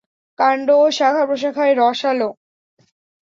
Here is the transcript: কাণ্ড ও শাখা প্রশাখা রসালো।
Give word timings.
কাণ্ড 0.39 0.67
ও 0.81 0.85
শাখা 0.97 1.23
প্রশাখা 1.29 1.63
রসালো। 1.79 2.29